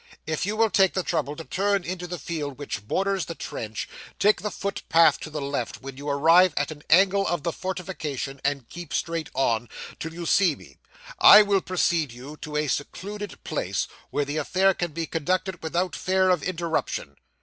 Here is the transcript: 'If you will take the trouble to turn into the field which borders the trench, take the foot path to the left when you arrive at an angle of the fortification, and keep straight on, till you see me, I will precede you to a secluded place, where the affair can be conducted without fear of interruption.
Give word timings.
'If 0.25 0.47
you 0.47 0.55
will 0.57 0.71
take 0.71 0.95
the 0.95 1.03
trouble 1.03 1.35
to 1.35 1.43
turn 1.43 1.83
into 1.83 2.07
the 2.07 2.17
field 2.17 2.57
which 2.57 2.87
borders 2.87 3.27
the 3.27 3.35
trench, 3.35 3.87
take 4.17 4.41
the 4.41 4.49
foot 4.49 4.81
path 4.89 5.19
to 5.19 5.29
the 5.29 5.43
left 5.43 5.83
when 5.83 5.95
you 5.95 6.09
arrive 6.09 6.55
at 6.57 6.71
an 6.71 6.81
angle 6.89 7.27
of 7.27 7.43
the 7.43 7.53
fortification, 7.53 8.41
and 8.43 8.67
keep 8.67 8.95
straight 8.95 9.29
on, 9.35 9.69
till 9.99 10.11
you 10.11 10.25
see 10.25 10.55
me, 10.55 10.79
I 11.19 11.43
will 11.43 11.61
precede 11.61 12.11
you 12.11 12.35
to 12.37 12.57
a 12.57 12.65
secluded 12.67 13.43
place, 13.43 13.87
where 14.09 14.25
the 14.25 14.37
affair 14.37 14.73
can 14.73 14.91
be 14.91 15.05
conducted 15.05 15.61
without 15.61 15.95
fear 15.95 16.31
of 16.31 16.41
interruption. 16.41 17.17